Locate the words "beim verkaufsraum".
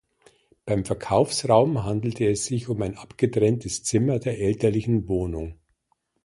0.65-1.83